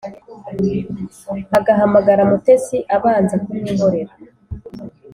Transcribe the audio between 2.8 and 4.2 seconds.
abanza kumwihorera